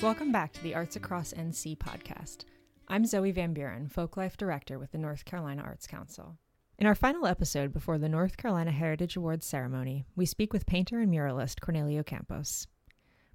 [0.00, 2.44] Welcome back to the Arts Across NC podcast.
[2.86, 6.38] I'm Zoe Van Buren, Folklife Director with the North Carolina Arts Council.
[6.78, 11.00] In our final episode before the North Carolina Heritage Awards ceremony, we speak with painter
[11.00, 12.68] and muralist Cornelio Campos.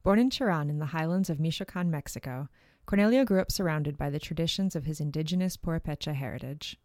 [0.03, 2.47] Born in Cherán in the highlands of Michoacan, Mexico,
[2.85, 6.77] Cornelio grew up surrounded by the traditions of his indigenous Purepecha heritage.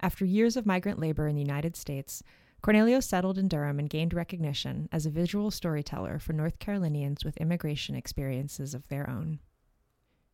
[0.00, 2.22] After years of migrant labor in the United States,
[2.66, 7.36] Cornelio settled in Durham and gained recognition as a visual storyteller for North Carolinians with
[7.36, 9.38] immigration experiences of their own.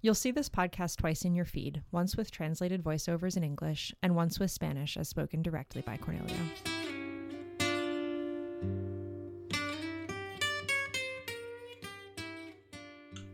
[0.00, 4.16] You'll see this podcast twice in your feed, once with translated voiceovers in English and
[4.16, 6.34] once with Spanish as spoken directly by Cornelio.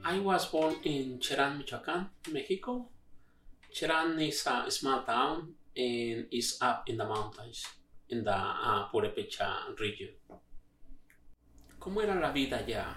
[0.05, 2.89] I was born in Cherán, Michoacán, Mexico.
[3.73, 7.65] Cherán is a small town and is up in the mountains
[8.11, 10.11] in the uh, Purepecha region.
[11.81, 12.95] ¿Cómo era la vida allá?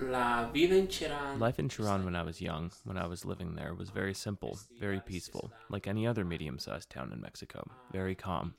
[0.00, 1.38] La vida en Cherán.
[1.38, 4.58] Life in Cherán when I was young, when I was living there, was very simple,
[4.80, 8.54] very peaceful, like any other medium sized town in Mexico, very calm.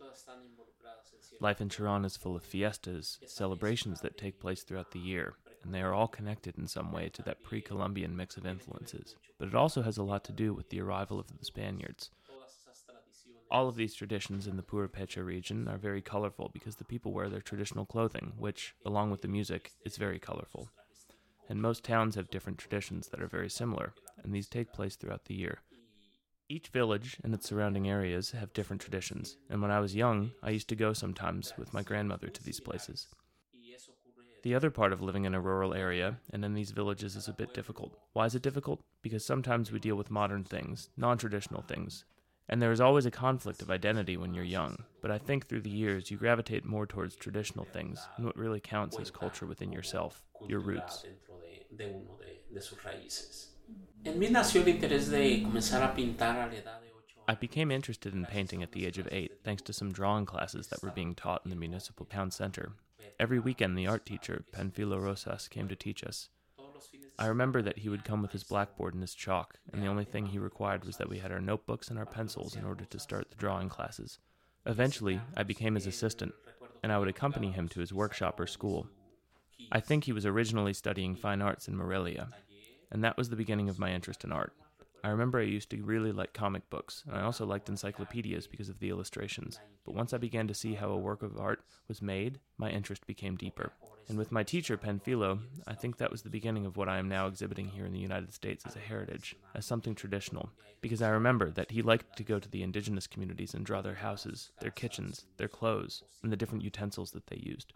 [1.41, 5.73] Life in Cherán is full of fiestas, celebrations that take place throughout the year, and
[5.73, 9.15] they are all connected in some way to that pre Columbian mix of influences.
[9.39, 12.11] But it also has a lot to do with the arrival of the Spaniards.
[13.53, 17.29] All of these traditions in the Purepecha region are very colorful because the people wear
[17.29, 20.71] their traditional clothing, which, along with the music, is very colorful.
[21.47, 23.93] And most towns have different traditions that are very similar,
[24.23, 25.59] and these take place throughout the year.
[26.49, 30.49] Each village and its surrounding areas have different traditions, and when I was young, I
[30.49, 33.07] used to go sometimes with my grandmother to these places.
[34.41, 37.33] The other part of living in a rural area and in these villages is a
[37.33, 37.99] bit difficult.
[38.13, 38.81] Why is it difficult?
[39.03, 42.03] Because sometimes we deal with modern things, non traditional things,
[42.49, 44.83] and there is always a conflict of identity when you're young.
[45.01, 48.59] But I think through the years you gravitate more towards traditional things, and what really
[48.59, 51.05] counts is culture within yourself, your roots.
[57.27, 60.67] I became interested in painting at the age of eight, thanks to some drawing classes
[60.67, 62.73] that were being taught in the municipal town center.
[63.19, 66.29] Every weekend, the art teacher, Panfilo Rosas, came to teach us.
[67.19, 70.05] I remember that he would come with his blackboard and his chalk, and the only
[70.05, 72.99] thing he required was that we had our notebooks and our pencils in order to
[72.99, 74.17] start the drawing classes.
[74.65, 76.33] Eventually, I became his assistant,
[76.81, 78.87] and I would accompany him to his workshop or school.
[79.71, 82.29] I think he was originally studying fine arts in Morelia,
[82.91, 84.53] and that was the beginning of my interest in art.
[85.03, 88.69] I remember I used to really like comic books, and I also liked encyclopedias because
[88.69, 89.59] of the illustrations.
[89.85, 93.05] But once I began to see how a work of art was made, my interest
[93.05, 93.73] became deeper.
[94.09, 97.07] And with my teacher, Panfilo, I think that was the beginning of what I am
[97.07, 100.49] now exhibiting here in the United States as a heritage, as something traditional.
[100.81, 103.95] Because I remember that he liked to go to the indigenous communities and draw their
[103.95, 107.71] houses, their kitchens, their clothes, and the different utensils that they used.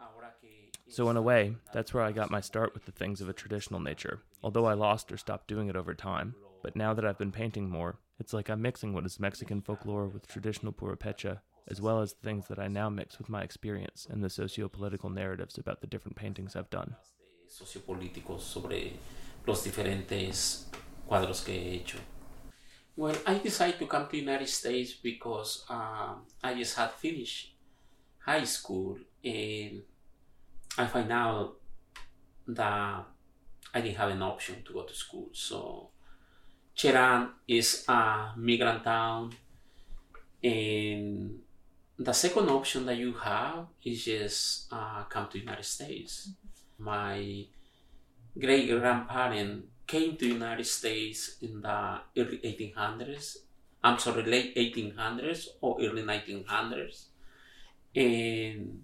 [0.90, 3.34] So, in a way, that's where I got my start with the things of a
[3.34, 6.36] traditional nature, although I lost or stopped doing it over time.
[6.64, 10.08] But now that I've been painting more, it's like I'm mixing what is Mexican folklore
[10.08, 11.40] with traditional Purepecha,
[11.70, 15.10] as well as the things that I now mix with my experience and the socio-political
[15.10, 16.96] narratives about the different paintings I've done.
[17.50, 18.94] Sociopolíticos sobre
[19.46, 20.66] los diferentes
[21.08, 21.98] cuadros que he hecho.
[22.96, 27.54] Well, I decided to come to the United States because uh, I just had finished
[28.20, 29.84] high school and
[30.78, 31.58] I find out
[32.48, 33.06] that
[33.74, 35.30] I didn't have an option to go to school.
[35.34, 35.90] So
[36.76, 39.34] Cherán is a migrant town,
[40.44, 41.40] and
[42.00, 46.30] the second option that you have is just uh, come to United States.
[46.78, 47.46] My
[48.38, 53.38] great grandparent came to United States in the early 1800s.
[53.84, 57.06] I'm sorry, late 1800s or early 1900s,
[57.96, 58.84] and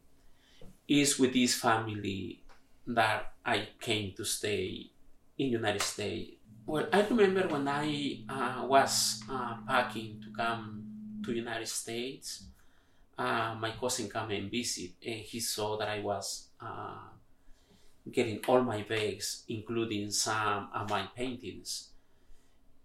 [0.88, 2.41] is with this family
[2.88, 4.91] that I came to stay
[5.38, 10.84] in the United States well, I remember when I uh, was uh, packing to come
[11.25, 12.45] to United States,
[13.18, 17.10] uh, my cousin came and visit, and he saw that I was uh,
[18.12, 21.89] getting all my bags, including some of my paintings.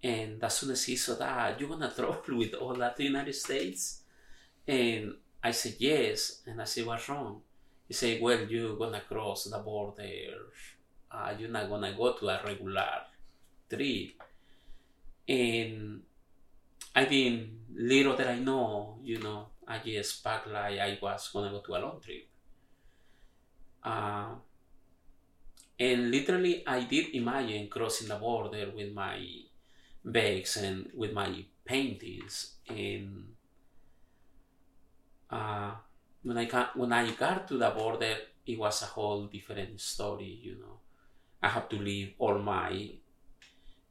[0.02, 3.08] And as soon as he saw that, you're gonna travel with all that to the
[3.08, 4.02] United States?
[4.66, 7.40] And I said yes, and I said what's wrong?
[7.88, 10.52] He said, well, you're gonna cross the border.
[11.10, 12.86] Uh, you're not gonna go to a regular
[13.68, 14.22] trip.
[15.26, 16.02] And
[16.94, 21.50] I think little that I know, you know, I just packed like I was gonna
[21.50, 22.26] go to a long trip.
[23.84, 24.34] Uh,
[25.78, 29.20] and literally, I did imagine crossing the border with my
[30.04, 32.56] bags and with my paintings.
[32.68, 33.34] And
[35.30, 35.72] uh,
[36.22, 38.16] when I got, when I got to the border,
[38.46, 40.40] it was a whole different story.
[40.42, 40.80] You know,
[41.42, 42.90] I had to leave all my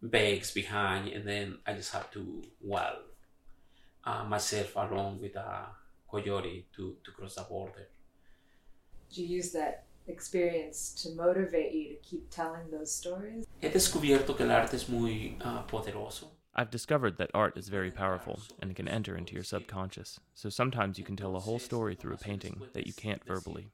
[0.01, 3.06] bags behind, and then I just have to weld
[4.07, 5.65] uh, myself along with a
[6.09, 7.89] coyote to, to cross the border.
[9.09, 13.45] Did you use that experience to motivate you to keep telling those stories?
[13.59, 16.27] He descubierto que el arte es muy uh, poderoso.
[16.55, 20.97] I've discovered that art is very powerful and can enter into your subconscious, so sometimes
[20.97, 23.67] you can tell a whole story through a painting that you can't verbally.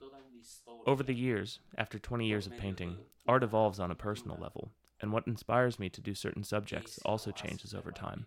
[0.85, 5.13] Over the years, after 20 years of painting, art evolves on a personal level, and
[5.13, 8.25] what inspires me to do certain subjects also changes over time.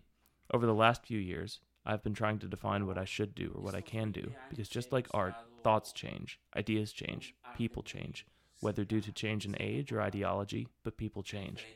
[0.54, 3.62] Over the last few years, I've been trying to define what I should do or
[3.62, 8.26] what I can do, because just like art, thoughts change, ideas change, people change,
[8.60, 11.68] whether due to change in age or ideology, but people change.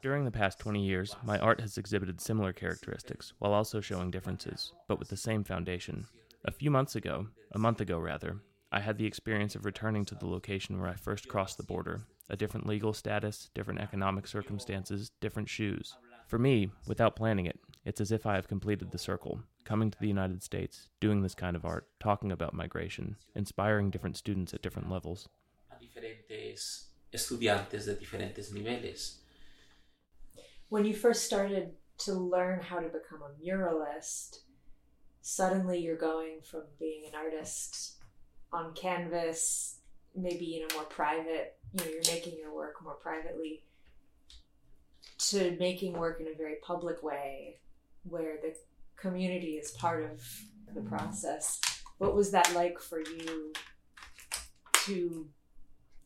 [0.00, 4.72] During the past 20 years, my art has exhibited similar characteristics, while also showing differences,
[4.86, 6.06] but with the same foundation.
[6.44, 10.14] A few months ago, a month ago rather, I had the experience of returning to
[10.14, 15.10] the location where I first crossed the border a different legal status, different economic circumstances,
[15.20, 15.98] different shoes.
[16.26, 19.98] For me, without planning it, it's as if I have completed the circle, coming to
[19.98, 24.62] the United States, doing this kind of art, talking about migration, inspiring different students at
[24.62, 25.28] different levels.
[25.70, 29.16] A diferentes estudiantes de diferentes niveles.
[30.68, 34.40] When you first started to learn how to become a muralist,
[35.20, 37.96] suddenly you're going from being an artist
[38.52, 39.78] on canvas,
[40.14, 43.64] maybe in a more private, you know, you're making your work more privately,
[45.18, 47.58] to making work in a very public way
[48.04, 48.54] where the
[48.96, 50.22] community is part of
[50.74, 51.60] the process.
[51.98, 53.52] What was that like for you
[54.86, 55.26] to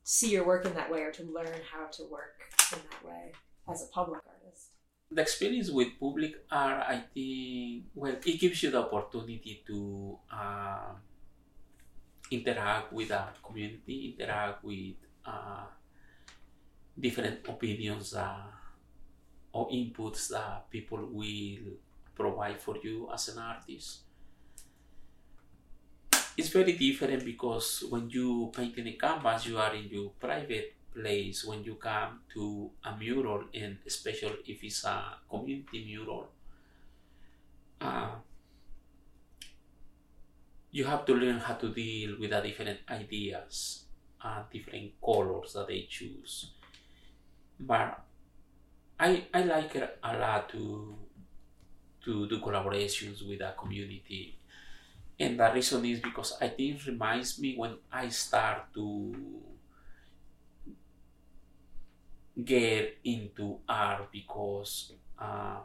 [0.03, 2.41] see your work in that way or to learn how to work
[2.73, 3.33] in that way
[3.71, 4.71] as a public artist?
[5.11, 10.93] The experience with public art, I think, well, it gives you the opportunity to uh,
[12.31, 15.65] interact with a community, interact with uh,
[16.99, 18.43] different opinions uh,
[19.53, 21.77] or inputs that people will
[22.17, 24.01] provide for you as an artist.
[26.37, 30.75] It's very different because when you paint in a canvas, you are in your private
[30.93, 31.45] place.
[31.45, 36.29] When you come to a mural, and especially if it's a community mural,
[37.81, 38.11] uh,
[40.71, 43.85] you have to learn how to deal with the different ideas
[44.23, 46.53] and different colors that they choose.
[47.59, 48.05] But
[49.01, 50.97] I I like it a lot to
[52.07, 54.39] to do collaborations with a community.
[55.19, 59.13] And the reason is because I think it reminds me when I start to
[62.45, 65.59] get into art because uh,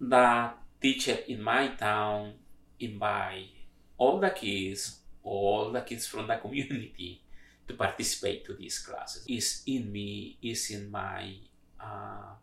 [0.00, 0.50] the
[0.80, 2.34] teacher in my town
[2.80, 3.50] invite
[3.96, 7.22] all the kids, all the kids from the community
[7.68, 9.24] to participate to these classes.
[9.28, 11.36] Is in me, is in my
[11.80, 12.34] uh,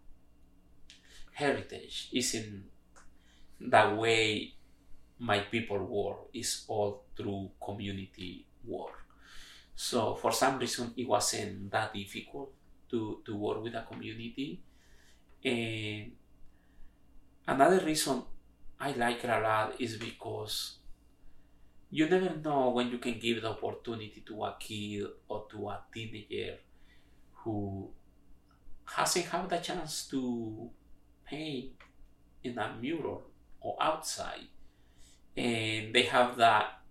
[1.41, 2.63] heritage, is in
[3.59, 4.53] the way
[5.19, 8.97] my people work, is all through community work.
[9.75, 12.53] So for some reason, it wasn't that difficult
[12.89, 14.61] to, to work with a community.
[15.43, 16.11] And
[17.47, 18.23] another reason
[18.79, 20.77] I like it a lot is because
[21.89, 25.79] you never know when you can give the opportunity to a kid or to a
[25.93, 26.57] teenager
[27.43, 27.89] who
[28.85, 30.69] hasn't had the chance to
[31.31, 31.71] paint
[32.43, 33.23] in a mural
[33.61, 34.47] or outside
[35.37, 36.81] and they have that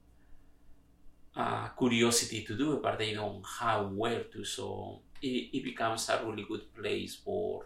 [1.37, 4.45] uh, curiosity to do it but they don't have where to.
[4.45, 7.65] So it, it becomes a really good place for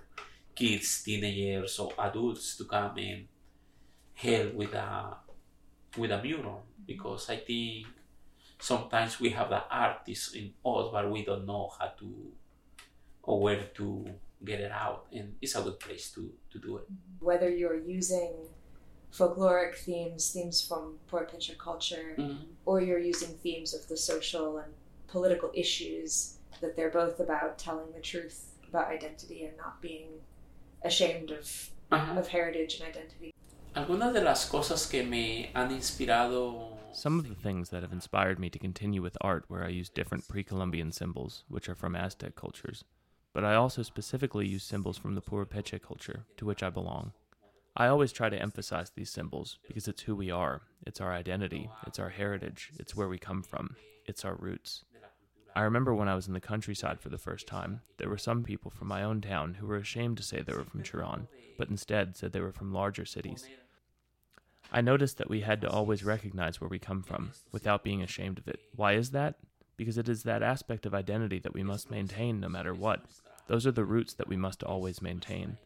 [0.54, 3.26] kids teenagers or adults to come and
[4.14, 5.16] help with a
[5.96, 6.62] with a mural.
[6.86, 7.86] Because I think
[8.58, 12.32] sometimes we have the artists in us, but we don't know how to
[13.22, 14.06] or where to
[14.44, 16.86] get it out, and it's a good place to to do it.
[17.20, 18.32] Whether you're using
[19.12, 22.46] folkloric themes, themes from Purepecha culture, Mhm.
[22.64, 24.74] or you're using themes of the social and
[25.06, 30.20] political issues, that they're both about telling the truth about identity and not being
[30.82, 32.18] ashamed of, Ajá.
[32.18, 33.32] of heritage and identity.
[33.76, 38.38] Algunas de las cosas que me han inspirado Some of the things that have inspired
[38.38, 41.96] me to continue with art where I use different pre Columbian symbols, which are from
[41.96, 42.84] Aztec cultures,
[43.34, 47.12] but I also specifically use symbols from the Purepecha culture, to which I belong.
[47.76, 51.68] I always try to emphasize these symbols because it's who we are, it's our identity,
[51.86, 53.74] it's our heritage, it's where we come from,
[54.06, 54.84] it's our roots.
[55.56, 58.44] I remember when I was in the countryside for the first time, there were some
[58.44, 61.26] people from my own town who were ashamed to say they were from Cherán,
[61.58, 63.46] but instead said they were from larger cities.
[64.72, 68.38] I noticed that we had to always recognize where we come from without being ashamed
[68.38, 68.60] of it.
[68.74, 69.36] Why is that?
[69.76, 73.04] Because it is that aspect of identity that we must maintain no matter what.
[73.46, 75.58] Those are the roots that we must always maintain.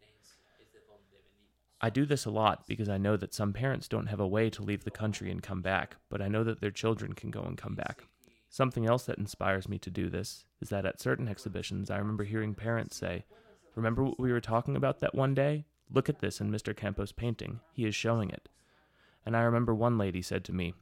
[1.80, 4.50] I do this a lot because I know that some parents don't have a way
[4.50, 7.42] to leave the country and come back, but I know that their children can go
[7.42, 8.02] and come back.
[8.50, 12.24] Something else that inspires me to do this is that at certain exhibitions, I remember
[12.24, 13.26] hearing parents say,
[13.76, 15.66] Remember what we were talking about that one day?
[15.92, 16.76] Look at this in Mr.
[16.76, 17.60] Campos' painting.
[17.72, 18.48] He is showing it.
[19.24, 20.74] And I remember one lady said to me,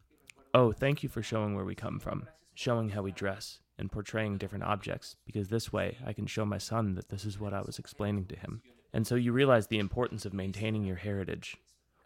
[0.55, 4.39] Oh, thank you for showing where we come from, showing how we dress, and portraying
[4.39, 7.61] different objects, because this way I can show my son that this is what I
[7.61, 8.63] was explaining to him.
[8.93, 11.57] And so you realize the importance of maintaining your heritage.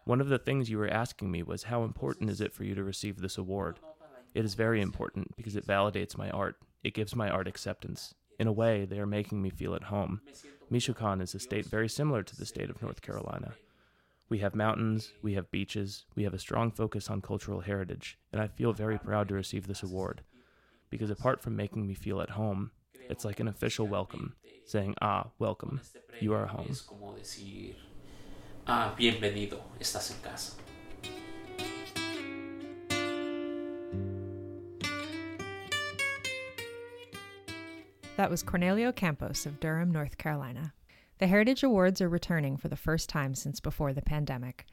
[0.03, 2.75] One of the things you were asking me was how important is it for you
[2.75, 3.79] to receive this award?
[4.33, 6.57] It is very important because it validates my art.
[6.83, 8.13] It gives my art acceptance.
[8.39, 10.21] In a way, they are making me feel at home.
[10.69, 13.53] Michoacan is a state very similar to the state of North Carolina.
[14.29, 18.41] We have mountains, we have beaches, we have a strong focus on cultural heritage, and
[18.41, 20.21] I feel very proud to receive this award.
[20.91, 22.69] Because apart from making me feel at home,
[23.09, 25.79] it's like an official welcome, saying, Ah, welcome,
[26.19, 26.75] you are home.
[28.67, 30.53] Ah, bienvenido, estás en casa.
[38.17, 40.73] That was Cornelio Campos of Durham, North Carolina.
[41.19, 44.65] The Heritage Awards are returning for the first time since before the pandemic.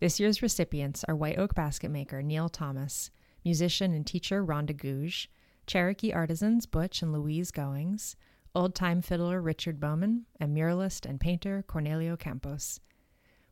[0.00, 3.10] This year's recipients are White Oak basket maker Neil Thomas,
[3.44, 5.28] musician and teacher Rhonda Gouge,
[5.66, 8.16] Cherokee artisans Butch and Louise Goings,
[8.54, 12.80] old time fiddler Richard Bowman, and muralist and painter Cornelio Campos.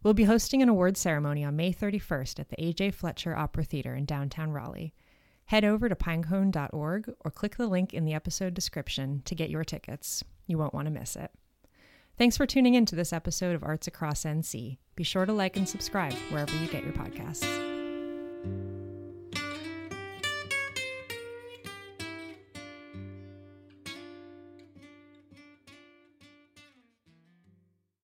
[0.03, 2.91] We'll be hosting an award ceremony on May 31st at the A.J.
[2.91, 4.93] Fletcher Opera Theater in downtown Raleigh.
[5.47, 9.65] Head over to pinecone.org or click the link in the episode description to get your
[9.65, 10.23] tickets.
[10.47, 11.31] You won't want to miss it.
[12.17, 14.79] Thanks for tuning in to this episode of Arts Across NC.
[14.95, 17.45] Be sure to like and subscribe wherever you get your podcasts.